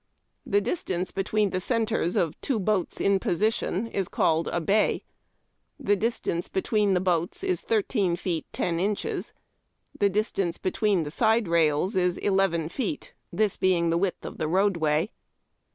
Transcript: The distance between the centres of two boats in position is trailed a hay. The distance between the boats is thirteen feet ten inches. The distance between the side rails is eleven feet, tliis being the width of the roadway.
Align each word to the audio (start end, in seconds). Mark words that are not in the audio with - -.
The 0.47 0.61
distance 0.61 1.11
between 1.11 1.51
the 1.51 1.59
centres 1.61 2.15
of 2.15 2.41
two 2.41 2.57
boats 2.59 2.99
in 2.99 3.19
position 3.19 3.85
is 3.85 4.07
trailed 4.09 4.47
a 4.47 4.59
hay. 4.67 5.03
The 5.79 5.95
distance 5.95 6.49
between 6.49 6.95
the 6.95 6.99
boats 6.99 7.43
is 7.43 7.61
thirteen 7.61 8.15
feet 8.15 8.47
ten 8.51 8.79
inches. 8.79 9.31
The 9.95 10.09
distance 10.09 10.57
between 10.57 11.03
the 11.03 11.11
side 11.11 11.47
rails 11.47 11.95
is 11.95 12.17
eleven 12.17 12.67
feet, 12.67 13.13
tliis 13.31 13.59
being 13.59 13.91
the 13.91 13.97
width 13.99 14.25
of 14.25 14.39
the 14.39 14.47
roadway. 14.47 15.11